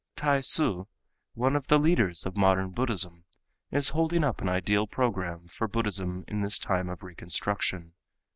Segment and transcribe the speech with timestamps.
[0.15, 0.87] T'ai Hsu,
[1.35, 3.25] one of the leaders' of modern Buddhism,
[3.69, 7.93] is holding up an ideal program for Buddhism in this time of reconstruction.